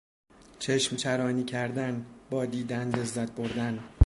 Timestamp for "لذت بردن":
2.89-3.83